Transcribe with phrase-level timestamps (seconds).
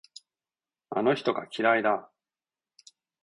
[0.89, 2.09] あの人が嫌いだ。